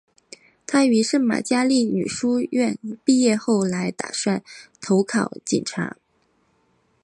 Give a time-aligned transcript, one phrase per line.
[0.65, 4.43] 她于圣玛加利女书院毕业后本来打算
[4.81, 5.95] 投考警察。